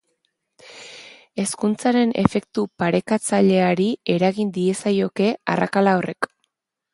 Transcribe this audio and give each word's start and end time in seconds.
Hezkuntzaren 1.43 2.13
efektu 2.21 2.63
parekatzaileari 2.83 3.87
eragin 4.15 4.51
diezaioke 4.57 5.29
arrakala 5.57 5.95
horrek. 6.01 6.31